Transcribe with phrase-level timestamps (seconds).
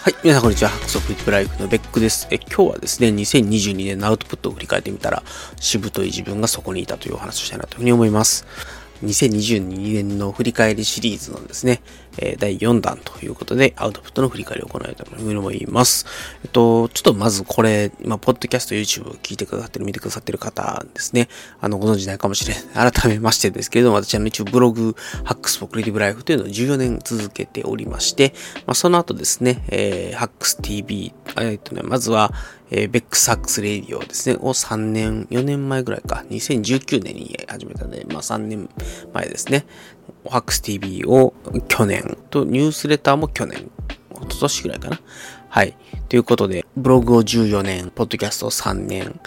[0.00, 0.14] はい。
[0.22, 0.70] 皆さんこんにちは。
[0.70, 2.28] ハクソフリップライフのベックです。
[2.30, 5.24] え、今日はですね、2022年のアウトプットを振り返ってみたら、
[5.58, 8.46] しぶとい自分がそこにいたというお話をしたいなというふうに思います。
[9.02, 11.82] 2022年の振り返りシリーズのですね、
[12.18, 16.06] え第4弾ということで、アウトプットの振り返りを行いたいと思います。
[16.44, 21.28] えっと、ちょっとまずこれ、今、ポッドキャスト、YouTube を聞いてくださってる、見てくださってる方ですね、
[21.60, 22.90] あの、ご存知ないかもしれない。
[22.92, 28.34] 改めましてですけれども、私は一応ブログ、Hacks for Creative Life というのを14年続けておりまして、
[28.66, 32.32] まあ、その後ですね、えー、 Hacks TV、えっとね、まずは、
[32.70, 38.68] えー、 Beck's Hacks Radio ですね、を3年、4年前ぐらいか、2019年に始めたので、まあ3年
[39.12, 39.66] 前ですね。
[40.24, 41.34] お Hacks TV を
[41.68, 43.70] 去年と、ニュースレターも去年、
[44.10, 45.00] 一昨年ぐらいかな。
[45.48, 45.76] はい。
[46.08, 49.18] ということで、ブログを14年、ポッドキャストを3年、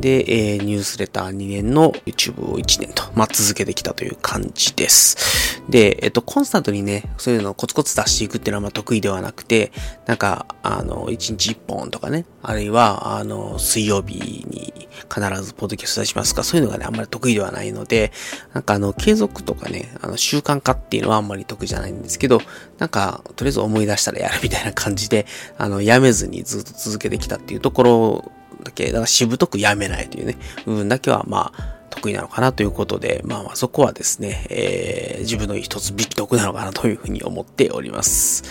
[0.00, 5.62] で、えー、ニュースレター2年の YouTube を1年と、まあ、続けてきたという感じです。
[5.68, 9.72] で、えっと、コンスタントにね、そういうのをコツコツ出していくっていうのはま得意ではなくて、
[10.06, 18.12] なんか、あの、1日1本とかね、あるいは、あの、水曜日に必ずポッドキャスト出しますか、そういうのがね、あんまり得意ではないので、
[18.54, 22.40] なんかあの、継続とかね、あの、習慣化っていうのはあんまり得意じゃないんですけど、
[22.78, 25.26] なんか、とりあえず思い出したらやるみたいな感じで、
[25.58, 38.44] あの、やめずにずっと続けてきたっていうところだけ、だからしぶとくやめないというね、部分だけはまあ、得意なのかなということで、まあまあそこはですね、えー、自分の一つ美徳なのかなというふうに思っております。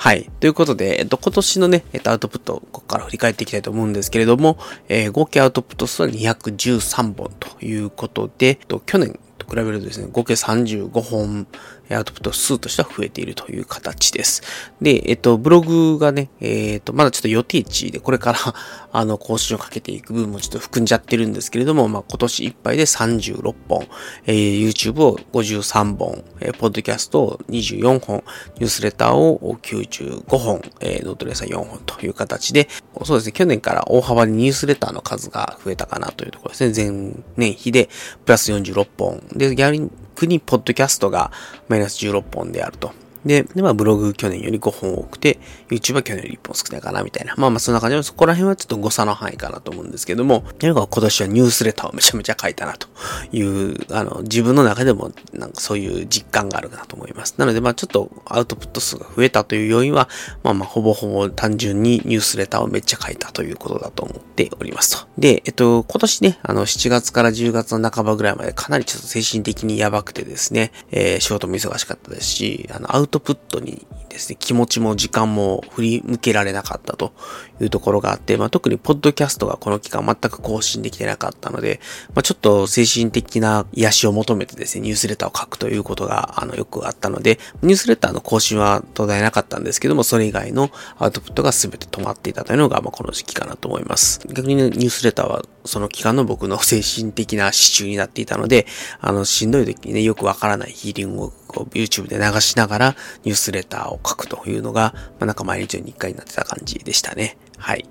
[0.00, 0.30] はい。
[0.40, 4.56] ということで、えっと、今年のね、えっと、アウトプット、ここから振り返っていきたいと思うんですけれども、
[4.88, 11.48] えー、合計アウトプット数は213本ということで、えっと、去年と比べるとですね、合計35本
[11.90, 14.42] アウトプット数としては増えているという形です。
[14.80, 18.38] で、えっと、ブログがね、えっと、まだちょっと予定値で、これから
[18.92, 23.86] あの、更新をかけていく分もちょっと含んじゃってるんですけれども、まあ、今年いっぱいで36本、
[24.26, 28.24] えー、YouTube を53本、えー、ポッドキャストを24本、
[28.56, 32.68] ニュースレターを95本、えー、ノートレーサー4本という形で、
[33.04, 36.90] そうですね、去年から大幅にニュースレターの数が増えたかなというところですね。
[36.90, 37.88] 前年比で
[38.24, 39.22] プラス46本。
[39.32, 41.30] で、逆に、ポッドキャストが
[41.78, 42.92] マイナス16本であると。
[43.28, 47.34] で、で、まあ、ブログ去年より5本多くて、YouTube は去年より1本少ないかな、みたいな。
[47.36, 52.88] まあまあ、そんな感じで、そこら辺はちょっと誤差の範囲かなと思うんですけども、とにか今年はニュースレターをめちゃめちゃ書いたな、と
[53.30, 57.34] いう、あの、自分の中でも、なんかそういう実感があるかなと思います。
[57.36, 60.08] なので、まあ、ちょっとアウトプット数が増えたという要因は、
[60.42, 65.08] まあまあ、ほぼほぼ単純にニュースレターをめっちゃ書いたということだと思っておりますと。
[65.18, 77.12] で、えっと、今年ね、あの、7月から10月の半ばぐらいまでかなりちょっと精神的にやばくてですね、えー、仕事も忙しかったですし、あの、アウトトプットにですね、気持ちも時間も振り向けられなかったと
[77.60, 81.80] いうところがあって、まあ、特にポッドキャストがこの期間全く更新できてなかったので、
[82.14, 94.20] まあ、ちょっと精神的な癒しを求めてですね、ニュースレターを書くということが、あの、よくあったので、ニュースレターの更新は途絶えなかったんですけども、それ以外のアウトプットが全て止まっていたというのが、まあ、この時期かなと思います。
[94.28, 98.66] 逆にね、ニュースレターはその期間の僕の精神的な支柱になっていたので、
[99.00, 101.32] あの、しんどい時にね、よくわからないヒーリングを
[101.72, 107.36] YouTube で流しながらニュースレターを書くというのが、まあ、なんか毎日の日課になってた感じでしたね。
[107.58, 107.86] はい。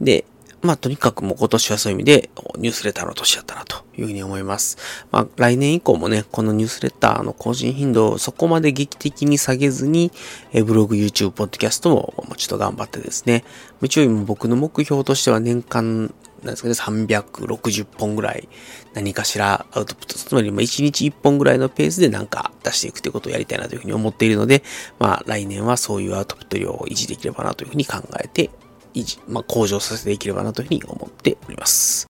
[0.00, 0.24] で、
[0.62, 4.78] まあとにかくもう今年はそういう意味でニュースレターの年だったなというふうに思います。
[5.10, 10.12] まあ来年以降もね、このニュースレターの更新頻度をそこまで劇的に下げずに、
[10.52, 13.44] えブログ、YouTube、ポッドキャストももうちょっと頑張ってですね、
[13.82, 18.48] 一応僕の目標としては年間なんですかね、360本ぐらい
[18.94, 24.62] 何かしらアウトプット、つまりま1日1本ぐらいのペースでなんか出していくということをやりたいなというふうに思っているので、
[24.98, 28.50] まあ来年はそういうアウトプット量を維持できればなというふうに考えて、
[28.94, 32.11] 維持、まあ向上させていければなというふうに思っております。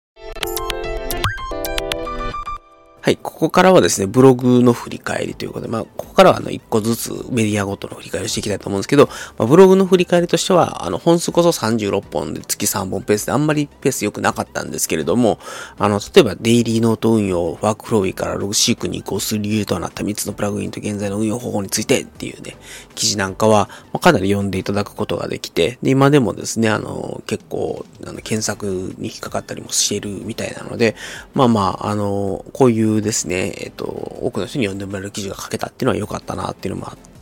[3.05, 15.39] はい、ここからはですね、ブログの振り返りということで、まあ、ここからはあの、一個ずつメディアごとの振り返りをしていきたいと思うんですけど、まあ、ブログの振り返りとしては、あの、本数こそ36本で月3本ペースであんまりペース良くなかったんですけれども、
[15.77, 22.57] あの、例えばデイリーノート運用、ワークフローウィーからログシークに移行する理由となった3つのプラグインと現在の運用方法についてっていうね、
[22.95, 30.97] 記事なんかは、まあ、かなり読んでいただくことができて、で、今でもですね、あの、結構、あの、検索に引っかかったりもしているみたいなので、
[31.35, 37.14] まあまあ、あの、こういうですね、えっと、多くの人に読んでもらえる記事が書けたっていうのは良かったなっていうのもあって、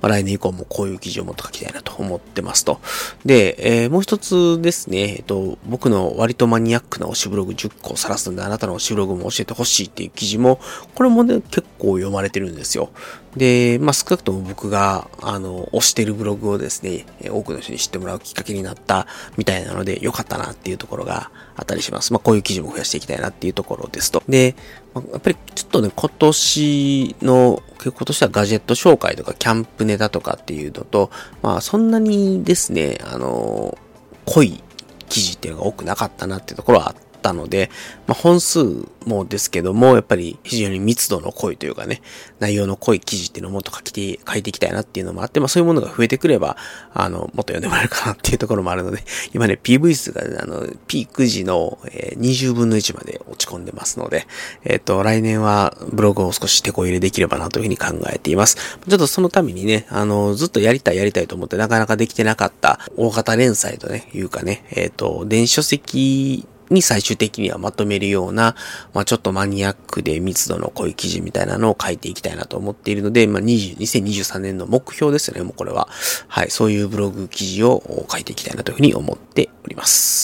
[0.00, 2.80] まあ、来年以降もこういう記事をもっと書きたいなと思ってますと。
[3.24, 10.60] で、えー、もう一つですね、えっと、僕の割とマニアックな推しブログ10個を晒すので、あなたの推しブログも教えてほしいっていう記事も、
[10.94, 12.90] これもね、結構読まれてるんですよ。
[13.36, 19.06] で、まあ、少なくとも僕が、あの、推してるブログをですね、多くの人に知ってもらうきっかけになった
[19.36, 22.12] みたいなので、良かったなっていうところがあったりします。
[22.12, 24.22] まあ、こういう記事も増やしていきたいなっていうところですと。
[24.28, 24.54] で
[24.94, 31.10] ま、やっぱりちょっとね、今年の、今年はガジェット紹介とかキャンプネタとかっていうのと、
[31.42, 33.76] まあそんなにですね、あの、
[34.24, 34.62] 濃い
[35.10, 36.94] 記事っていうのが多くなかったなっていうところはあっ
[37.24, 37.70] たので、
[38.06, 42.02] まあ、本数もですけども、やっぱり非常に密度の濃いというかね、
[42.38, 46.56] 内容の濃い記事っていうのをもっと書きて、書いていきたいなっていうのもあって、まあそういうものが増えてくれば、
[46.92, 54.26] あの、もっと読んでもらえるかなっていうところもあるので、今ね、PV 数が、あの、ピーク時の、えー、20分の1まで落ち込んでますので、
[54.64, 58.56] えっ、ー、と、来年はブログを少し手こ入れできればなというふうに考えています。
[58.56, 68.54] ちょっとそのためにね、あの、ずっとやりたいやりたいと思ってなかなかできてなかった大型連載とね、いうかね、えっ、ー、と、電子書籍に最終的にはまとめるような、
[68.92, 75.88] まあちょっとマニアックで密度の濃い記事みたいなのを書いていきたいなと思っているので、まあ20、2023年の目標ですよね、もうこれは。
[76.28, 80.23] はい、そういうブログ記事を書いていきたいなというふうに思っております。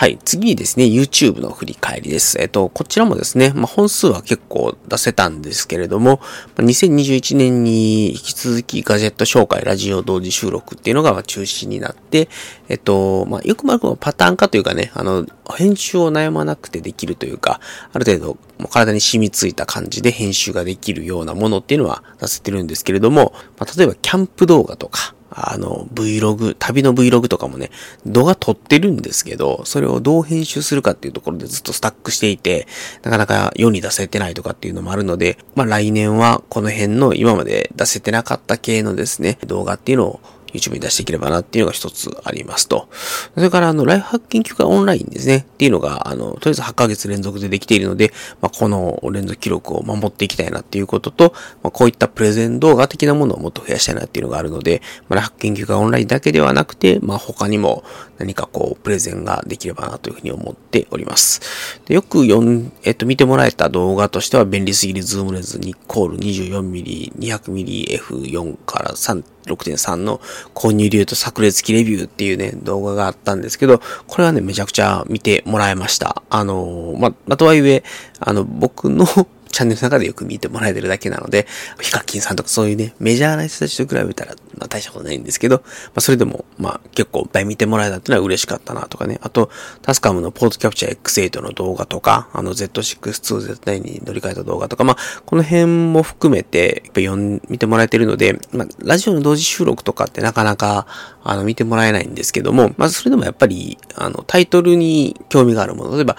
[0.00, 0.18] はい。
[0.24, 2.40] 次にですね、YouTube の振り返りです。
[2.40, 6.22] えっと、こちらもですね、まあ、本数は結構出せたんですけれども、
[6.56, 12.30] 2021年に引き続きガジェット紹介、ラジオ同時収録っていうのが中心になって、
[12.70, 17.60] えっと、まあ、よくまくパターン化というかね、あの、編集を悩まなくてできるというか、
[17.92, 18.26] ある程度、
[18.58, 27.70] もう体に染みついた感じで編集ができるようなものっていうのは出せてるんですけれども、まあ、例えばキャンプ動画とか、あの、Vlog、旅の Vlog とかもね、
[28.04, 32.66] 動画撮ってるんですけど、それをどう編集するかっていうところでずっとスタックしていて、
[33.02, 40.20] なかなか世に出せてないとかっていうのもあるので、まあ来年はこの辺の今まで出せてなかった系のですね、動画っていうのを
[40.52, 42.88] YouTube に出していければなっていうのが一つありますと。
[43.34, 45.38] それから、あの、ライフハック研究会オンラインですね。
[45.38, 51.32] っていうのが、あの、とりあえず8ヶ月連続でできているので、まあ、この連続記録を守っていきたいなっていうことと、
[51.62, 57.84] まあ、こういったプレゼン動画的なものをもっと増やしたいなっていうのがあるので、まあ、ライフハック研究会オンラインだけではなくて、まあ、他にも
[58.18, 61.40] 何かこう、プレゼンができればなというふうに思っております。
[61.86, 69.22] でよく読ん、えっと、見てもらえた動画としては、便利すぎるズームレンズニッコール 24mm、200mm F4 から3
[69.54, 70.20] 6.3の
[70.54, 76.22] 購入理由と炸裂機レビューっていうね、動画があったんですけど、これはね、めちゃくちゃ見てもらいました。
[76.30, 77.82] あのま、まとはいえ、
[78.18, 79.06] あの、僕の
[79.50, 81.46] チャンネルの中でよく見てもらえてるだけなので、
[81.80, 89.18] ヒカキンさんとかそういうね、メジャーな人たちと比べたら、まあ大したことないんですけど、まあそれでも、まあ結構いっぱい見てもらえたっていうのは嬉しかったなとかね。
[89.22, 89.50] あと、
[89.82, 100.86] タスカムのポートキャプチャー X8 の動画とか、あの Z6-2Z9 に乗り換えた動画とか、まあこの辺も含めて、やっぱ読ん、見てもらえてるので、まあラジオの同時収録とかってなかなか、
[101.22, 106.16] あの見てもらえないんですけども、まあそれでもやっぱり、あのタイトルに興味があるもの、例えば、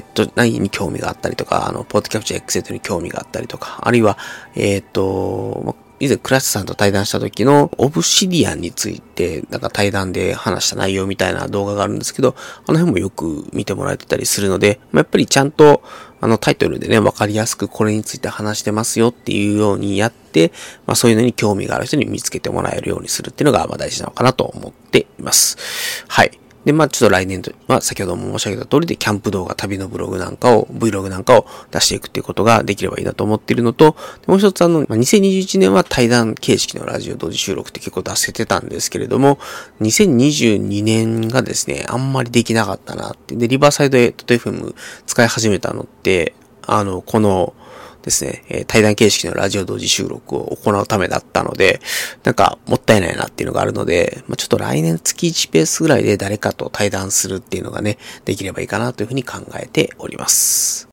[0.00, 4.16] Z9 に興味があったりとか、あの、ポートキャプチャー X8 に興味があったりとか、あるいは、
[4.54, 12.34] えっ、ー、と、以前クラスさんと対談した時のオブシディアンについて、なんか対談で話した内容みたいな動画があるんですけど、
[12.66, 15.80] あの辺もよく見てもらえてたりするので、まあ、やっぱりちゃんと
[16.20, 20.50] あのタイトルでね、わかりやすくこれについて話してますよっていうようにやって、
[20.86, 26.04] まあそういうのに興味がある人に見つけてもらえるようにするっていうのがまあ大事なのかなと思っています。
[26.08, 26.36] はい。
[26.64, 39.38] で、まあちょっと来年と、まあ先ほども申し上げた通りでキャンプ動画、旅のブログなんかを、Vlog なんかを出していくっていうことができればいいなと思っているのと、もう一つあの、まあ、2021年は対談形式のラジオ同時収録って結構出せてたんですけれども、
[39.80, 43.34] 2022年がですね、あんまりできなかったなって。
[43.34, 44.74] で、リバーサイド FM
[45.06, 47.54] 使い始めたのって、あの、この、
[48.02, 51.80] ですね、え対談形式のラジオ同時収録を行うためだったので、
[52.24, 60.88] なんかもったいないなっていうのがあるので、まあ、ちょっと来年月1ペースぐらいで誰かと対談するっていうのがね、できればいいかなというふうに考えております。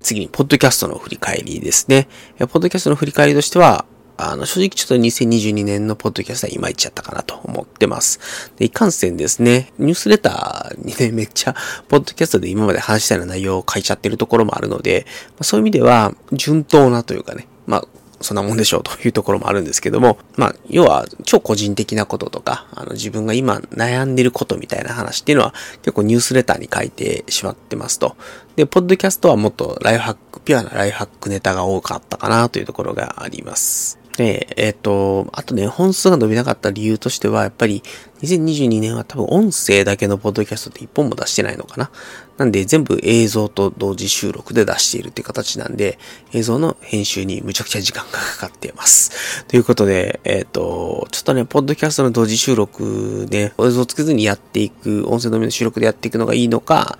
[0.00, 2.06] 次に、ポッドキャストの振り返りですね。
[2.38, 3.84] ポッドキャストの振り返りとしては、
[4.16, 8.50] あの、正直ちょっと2022年のポッドキャストはいまいちやったかなと思ってます。
[8.56, 11.54] で、いかんせんですね、ニュースレターにね、めっちゃ、
[11.88, 17.88] ポッドキャストで今まで話したような内容を書いちゃってるところもあるので、まあ、そういう意味では、順当なというかね、まあ、
[18.20, 28.16] そんなもんでしょうというところもあるんですけども、まあ、要は超個人的なこととか、あの自分が今悩んでることみたいな話っていうのは結構ニュースレターに書いてしまってますと。
[28.56, 33.98] で、ポッドキャストはもっとライフハック、ピュアなライフハックネタが多かったかなというところがあります。
[34.16, 37.82] で、えっ、ー、と、あとね、本数が伸びなかった理由としては、やっぱり、
[38.22, 41.90] 2022年は多分音声だけのポッドキャストって一本も出してないのかな。
[42.38, 45.98] なんで、全部映像と同時収録で出しているっていう形なんで、
[46.32, 49.44] 映像の編集にむちゃくちゃ時間がかかっています。
[49.48, 56.98] ということで、えっ、ー、と、ちょっとね、ポッドキャストの同時収録で、映像つけずにやっていく、音声のみの収録でやっていくのがいいのか、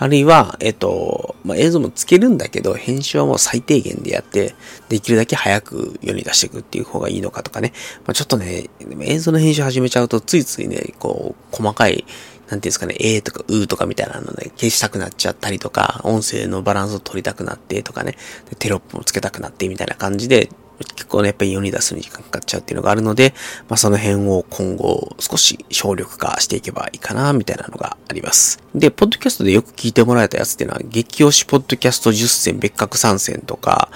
[0.00, 4.54] あるいは、えっと、まあ、映像もつけるんだけど、編集はもう最低限でやって、
[4.88, 7.72] できるだけ早く世に出していくっていう方がいいのかとかね。
[8.06, 8.70] まあ、ちょっとね、
[9.02, 12.04] 映像の編集始めちゃうと、ついついね、こう、細かい
[12.48, 18.16] なんていうんですかね、えーとかうーとかみたいなので消したくなっちゃったりとか、音声のバランスを取りたくなってとかね、
[18.58, 23.34] テロップもつけたくなってみたいな感じで、結構ね、やっぱり世に出すのに時間かかっちゃうっていうのがあるので、
[23.68, 28.62] まあその辺を今後少し省力化していけばいいかな、みたいなのがあります。
[28.74, 33.90] で、ポッドキャストでよく聞いてもらえたやつっていうのは、激推しポッドキャスト10選別格参戦とか、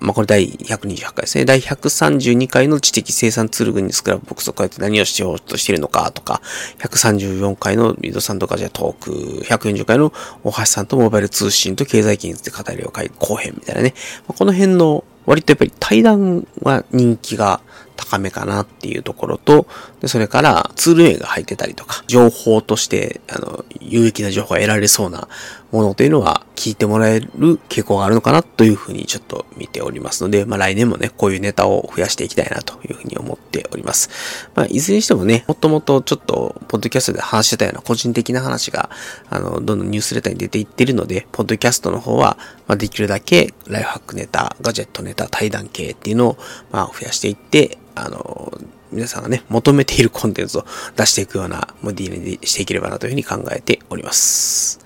[0.00, 1.44] まあこれ第128回ですね。
[1.44, 6.40] 第132回の知的生産ツール群にスクラブボックスを変えて何をしようとしているのかとか、
[6.78, 9.10] 134回のリードさんとかじゃトーク、
[9.44, 10.12] 140回の
[10.42, 13.94] 大橋さんとモバイル通信と経済機について語りを会後編みたいなね。
[14.26, 17.60] まあ、この辺の割とやっぱり対談は人気が
[18.04, 19.66] 高めかなっていうところと、
[20.00, 25.28] でそれからツール名が入ってたりとか、情報として、あの、有益な情報が得られそうな
[25.74, 27.28] ものというのは聞いてもらえる
[27.68, 34.08] 傾向があるのかなというふうにちょっと見ておりますので、まあ来年もね、こういうネタを増やしていきたいなというふうに思っております。
[34.54, 38.90] まあいずれにしてもね、もともとちょっと、ポッドキャストで話してたような個人的な話が、
[39.30, 46.38] あの、どんどんニュースレターに出ていってるので、ポッドキャストの方は、まあできるだけライフハックネタ、ガジェットネタ、対談系っていうのを、
[46.70, 48.52] まあ増やしていって、あの、
[48.92, 54.80] 皆さんがね、求めているコンテンツを出していくようなモディールにしていければなというふうに考えております。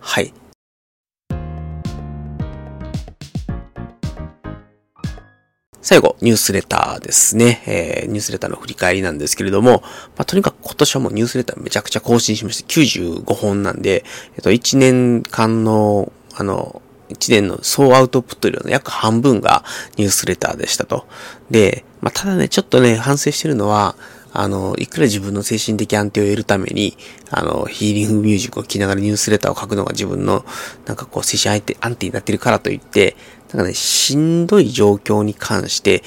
[0.00, 0.32] はい。
[5.84, 7.62] 最後、ニュースレターですね。
[7.66, 9.82] えー、ニュースレターの振り返りなんですけれども、
[10.16, 14.04] まあ、とにかく今年はもうニュースレターめちゃくちゃ更新しまして、95本なんで、
[14.36, 16.80] えっと、1年間の、あの、
[17.10, 19.64] 1年の総アウトプット量の約半分が
[19.96, 21.06] ニュースレターでしたと。
[21.50, 23.96] で、まあ、ただね、ちょっとね、反省してるのは、
[24.34, 26.96] あの、いくら自分の精神的安定を得るために、
[27.30, 30.44] あの、ヒーリングミュージックを聴きながらニュースレターを書くのが自分の、
[30.86, 33.14] なんかこう、精神安定、安定になってるからといって、
[33.52, 36.02] なんかね、しんどい状況に関して、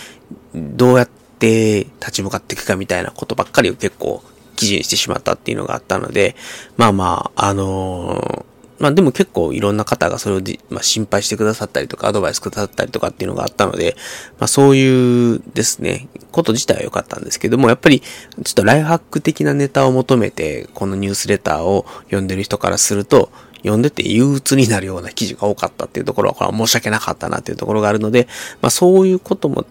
[0.55, 1.09] どうやっ
[1.39, 4.23] て立ち向かっていくかみたいなことばっかりを結構
[4.55, 6.35] 記事にしてしまったっていうのがあったので、
[6.77, 13.95] まあまあ、あのーまあでも結構いろんな方がそれをまあ、心配してくださったりとかアドバイスくださったりとかっていうのがあったので、
[14.39, 18.07] まあそういうですね、こと自体は良かったんですけども、やっぱりちょ
[18.41, 28.27] っとライフハック的なネタを求めてこのニュースレターを読んでる人からすると、読んでて憂鬱になるような記事が多かったっていうところは、これは申し訳なかったなっていうところがあるので、
[28.61, 29.65] まあそういうことも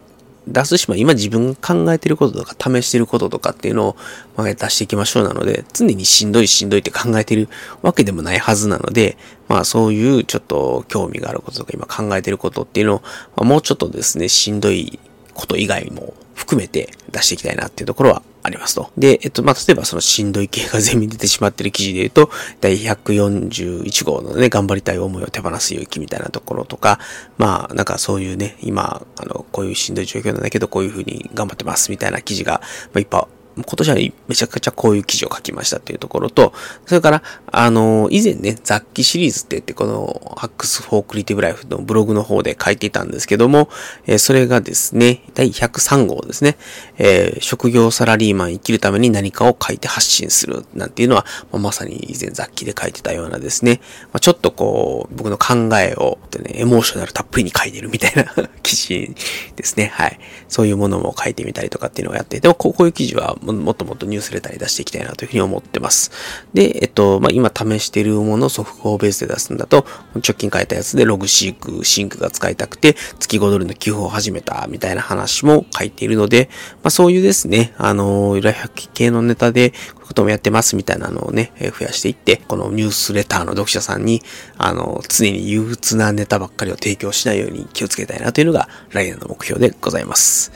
[0.47, 3.97] 出すし、ま、今自分が考えてることとか試してることとかっていうのを、
[4.37, 7.49] まあ、出していきましょうなので、常にしんどいしんどいって考えてる
[7.83, 9.17] わけでもないはずなので、
[9.49, 13.03] まあそういうちょっと興味があることとか今考えてることっていうのを、
[13.37, 14.99] まあ、もうちょっとですね、しんどい
[15.33, 18.91] こと以外も含めて出していきたいなっていうところはありますと。
[18.99, 27.01] で、えっと、まあ、例えばそのしんどい系が全面に出てしまってる記事で言うと、第141号のね、頑張りたい思いを手放す勇気みたいなところとか、
[27.39, 32.61] まあ、なんかそういうね、今、あの、こういうしんどい状況なんだけど、こういうふうに頑張ってますみたいな記事が、
[32.93, 33.95] まあ、いっぱい今年は
[34.29, 36.53] めちゃくちゃこういう記事を書きましたっていうところと、
[36.87, 43.69] それから、あの、以前ね、雑記シリーズって言って、この、ハックスフォークリティブライフのブログの方で書いていたんですけども、
[44.07, 46.57] えー、それがですね、第103号ですね、
[46.99, 58.25] えー、職業サラリーマン生きるために何かを書いて発信するなんていうのは、まあ、まさに以前雑記で書いてたようなですね、まあ、ちょっとこう、僕の考えを、ね、エモーショナルたっぷりに書いてるみたいな
[58.63, 59.15] 記事
[59.57, 59.91] ですね。
[59.95, 60.19] はい。
[60.49, 66.11] そういうものも書いてみたりとかっていうのをやって、でもこういう記事はもっともっとニュースレターに出していきたいなというふうに思ってます。
[66.55, 76.49] で、えっと、まあ、今試しているものを速報ベースで出すんだと、直近書いたやつでログシーク、シンクが使いたくて、月5ドルの給付を始めたみたいな話も書いているので、
[76.83, 84.23] まあ、そういうですね、あの、ライフ系のネタで、こういうこともやってますみたいなのをね、増やしていって、このニュースレターの読者さんに、
[84.59, 90.53] あの、常に憂鬱なネタばっかりを提供しないように気をつけたいなというのが来年の目標でございます。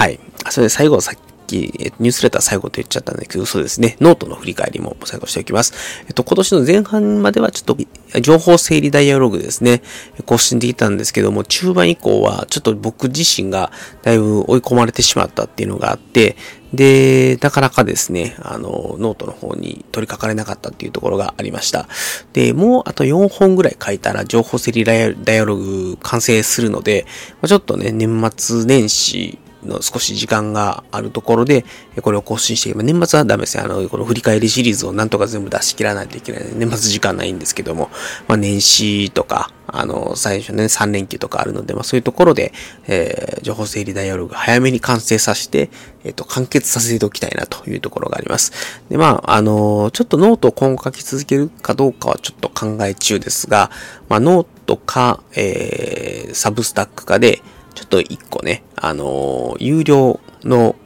[0.00, 0.18] はい。
[0.48, 3.98] それで最後、さっき、ニュースレター最後と言っちゃったんだけど、そうですね。
[4.00, 5.74] ノートの振り返りも最後しておきます。
[6.06, 9.82] えっと、今年の前半まではちょっと、情報整理ダイアログですね。
[10.24, 16.38] 更新できたんですけども、中盤以降は、ちょっと僕自身がだいぶ追い込まれてしまったっていうのがあって、
[16.72, 21.88] で、なかなかですね、あの、ノートの方に取り掛かれなかったっていうところがありました。
[22.32, 27.04] で、もうあと4本ぐらい書いたら情報整理ダイアログ完成するので、
[27.46, 31.64] ちょっとね、年末年始の少し時間があるところで、
[32.02, 33.64] これを更新して、まあ、年末はダメですね。
[33.64, 36.42] あの、この振り返りシリーズをなんとか全部出し切らないといけない。
[36.54, 37.90] 年末時間ないんですけども、
[38.28, 42.52] まあ、年始とか、あの、最初ね、3連休とかあるので、まあ、そういうところで、
[42.88, 45.70] えー、情報整理ダイアログ早めに完成させて、
[46.04, 48.52] えっ、ー、と、完結させておきたいなというところがあります。
[48.88, 53.70] で、まあ、あの、ちょっとノートを今後書き続けるかどうかはちょっと考え中ですが、
[54.08, 57.42] まあ、ノートか、えー、 Substack かで、
[57.74, 60.76] ちょっと一個ね、あのー、有料の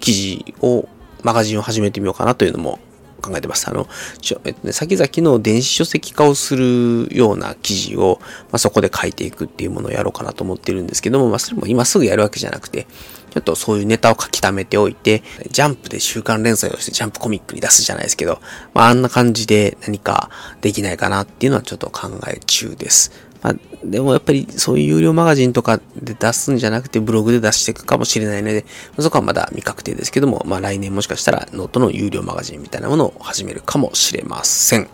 [0.00, 0.88] 記事を、
[1.22, 2.78] マガジンを始めてみようかなというのも
[3.26, 3.68] 考えてます。
[3.68, 3.88] あの、
[4.20, 12.86] ちょえっとね、先々の電子書籍化をするような記事を、まあ、そこで書いていくっていうものをやろうかなと思ってるんですけども、まあ、それも今すぐやるわけじゃなくて、
[13.30, 18.40] ちょっとそういうネタを書き溜めておいて、ジャンプで週刊連載をしてジャンプコミックに出すじゃないですけど、
[18.72, 23.12] まあ、あんな感じで何かできないかなっていうのはちょっと考え中です。
[23.46, 28.64] まあ、でもやっぱりそういう有料マガジンとかで出すんじゃなくてブログで出していくかもしれないので、
[28.98, 34.88] そこはまだ未確定ですけども、まあ来年もしかしたらノートの有料マガジンみたいなものを始めるかもしれません。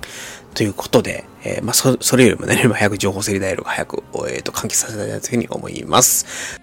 [0.52, 6.61] ということで、えー、まあそ、それよりもね、早く情報整理ダイアログが早く、えっ、ー、と、完結させたいなというふうに思います。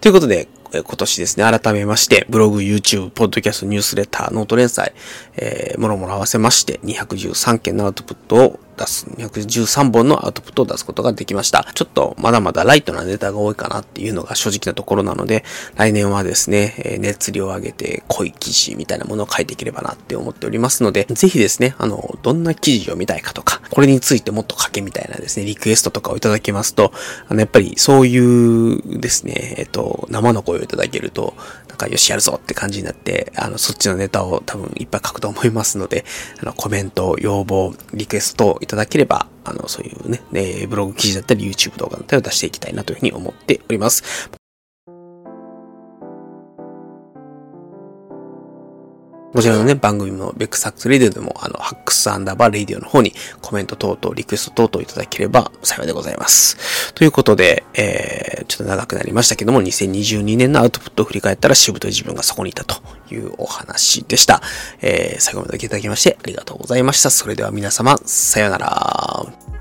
[0.00, 0.48] ということで、
[0.80, 4.92] 今年ですね、改めまして、ブログ、YouTube、ポッドキャスト、ニュースレター、ノート連載、
[5.36, 11.66] えー、もろもろ合わせまして、213件のアウトプットを出す、213本のアウトプットを出すことができました。
[11.74, 15.44] ちょっとまだまだライトなネタが多いかなっていうのが正直なところなので、
[15.76, 26.92] 来年はですね、え熱量を上げて濃い記事みたいなものを書いていければなって思っておりますので、ぜひですね、あの、どんな記事読みたいかとか、これについてもっと書けみたいなですね、リクエストとかをいただけますと、
[27.28, 31.34] あの、やっぱりそういうですね、えっと、生の声をいただけると、
[31.68, 36.04] なんかよしやるぞって感じになって、あの、そっちのネタを多分いっぱい書くと思いますので、
[36.40, 44.41] あの、コメント、要望、リクエストいただければ、あの、そういうね、えブログ記事だったり YouTube 動画だったりを出していきたいなというふうに思っております。
[49.32, 56.92] こちらのね、番組の Beck's Hacks Radio でも、あの、 Hacks アンダーバーレディオの方にコメント等々、リクエスト等々いただければ幸いでございます。
[56.92, 64.42] ということで、えー、ちょっと長くなりましたけども、2022年のアウトプットを振り返ったら、しぶとい自分がそこにいたというお話でした。
[64.82, 67.08] えー、最後までお聞きいただきましてありがとうございました。
[67.08, 69.51] それでは皆様、さようなら。